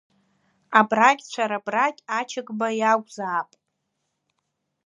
[0.79, 3.49] Абрагьцәа рабрагь Ачыгба иакәзаап.